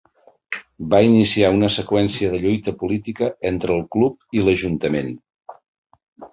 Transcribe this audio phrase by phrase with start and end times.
[0.93, 5.17] Va iniciar una seqüència de lluita política entre el club i l'ajuntament.